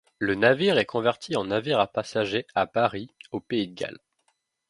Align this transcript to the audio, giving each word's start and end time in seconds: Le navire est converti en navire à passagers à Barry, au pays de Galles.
Le 0.17 0.33
navire 0.33 0.79
est 0.79 0.87
converti 0.87 1.35
en 1.35 1.45
navire 1.45 1.79
à 1.79 1.85
passagers 1.85 2.47
à 2.55 2.65
Barry, 2.65 3.13
au 3.31 3.39
pays 3.39 3.67
de 3.67 3.75
Galles. 3.75 3.99